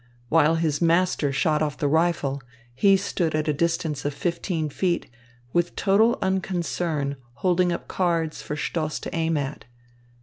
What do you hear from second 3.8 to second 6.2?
of fifteen feet, with total